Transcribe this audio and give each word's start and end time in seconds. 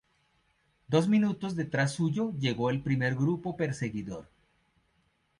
Dos 0.87 1.07
minutos 1.07 1.55
detrás 1.55 1.91
suyo 1.91 2.33
llegó 2.39 2.71
el 2.71 2.81
primer 2.81 3.13
grupo 3.13 3.55
perseguidor. 3.55 4.31